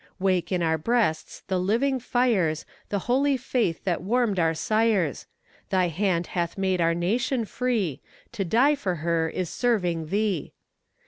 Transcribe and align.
Wake 0.17 0.51
in 0.51 0.63
our 0.63 0.79
breasts 0.79 1.43
the 1.47 1.59
living 1.59 1.99
fires, 1.99 2.65
The 2.89 2.97
holy 3.05 3.37
faith 3.37 3.83
that 3.83 4.01
warmed 4.01 4.39
our 4.39 4.55
sires; 4.55 5.27
Thy 5.69 5.89
hand 5.89 6.25
hath 6.33 6.57
made 6.57 6.81
our 6.81 6.95
nation 6.95 7.45
free; 7.45 8.01
To 8.31 8.43
die 8.43 8.73
for 8.73 8.95
her 9.05 9.29
is 9.29 9.47
serving 9.51 10.07
Thee. 10.07 10.53